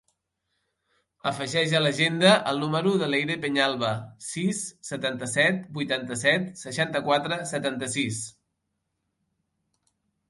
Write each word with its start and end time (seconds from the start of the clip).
Afegeix 1.31 1.73
a 1.79 1.81
l'agenda 1.87 2.31
el 2.51 2.57
número 2.63 2.93
de 3.03 3.09
l'Eire 3.15 3.35
Peñalba: 3.43 3.91
sis, 4.29 4.63
setanta-set, 4.89 5.61
vuitanta-set, 5.79 6.49
seixanta-quatre, 6.63 7.39
setanta-sis. 7.55 8.25